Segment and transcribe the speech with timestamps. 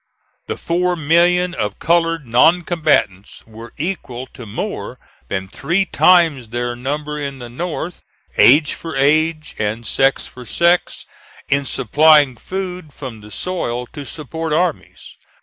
[0.47, 6.75] The four million of colored non combatants were equal to more than three times their
[6.75, 8.01] number in the North,
[8.35, 11.05] age for age and sex for sex,
[11.49, 15.17] in supplying food from the soil to support armies.